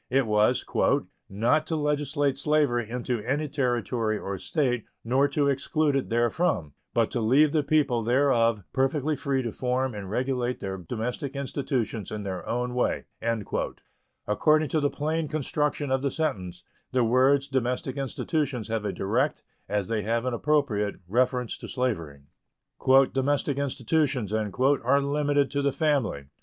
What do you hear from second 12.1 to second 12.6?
their